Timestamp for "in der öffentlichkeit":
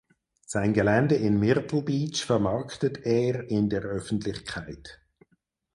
3.51-4.99